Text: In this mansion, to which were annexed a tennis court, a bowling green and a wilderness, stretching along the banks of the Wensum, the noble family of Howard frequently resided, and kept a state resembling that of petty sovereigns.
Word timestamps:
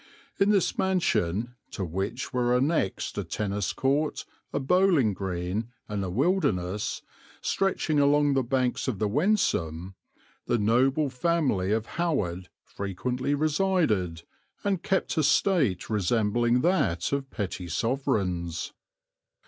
In 0.39 0.49
this 0.49 0.79
mansion, 0.79 1.53
to 1.69 1.85
which 1.85 2.33
were 2.33 2.57
annexed 2.57 3.19
a 3.19 3.23
tennis 3.23 3.71
court, 3.71 4.25
a 4.51 4.59
bowling 4.59 5.13
green 5.13 5.67
and 5.87 6.03
a 6.03 6.09
wilderness, 6.09 7.03
stretching 7.39 7.99
along 7.99 8.33
the 8.33 8.41
banks 8.41 8.87
of 8.87 8.97
the 8.97 9.07
Wensum, 9.07 9.93
the 10.47 10.57
noble 10.57 11.11
family 11.11 11.71
of 11.71 11.85
Howard 12.01 12.49
frequently 12.63 13.35
resided, 13.35 14.23
and 14.63 14.81
kept 14.81 15.17
a 15.19 15.23
state 15.23 15.87
resembling 15.87 16.61
that 16.61 17.11
of 17.11 17.29
petty 17.29 17.67
sovereigns. 17.67 18.73